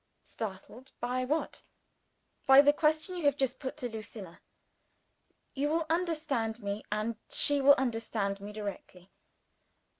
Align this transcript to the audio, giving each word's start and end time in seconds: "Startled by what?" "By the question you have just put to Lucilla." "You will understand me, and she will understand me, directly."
"Startled 0.23 0.91
by 0.99 1.23
what?" 1.25 1.61
"By 2.47 2.61
the 2.63 2.73
question 2.73 3.17
you 3.17 3.25
have 3.25 3.37
just 3.37 3.59
put 3.59 3.77
to 3.77 3.87
Lucilla." 3.87 4.41
"You 5.53 5.69
will 5.69 5.85
understand 5.91 6.63
me, 6.63 6.83
and 6.91 7.17
she 7.29 7.61
will 7.61 7.75
understand 7.75 8.41
me, 8.41 8.51
directly." 8.51 9.11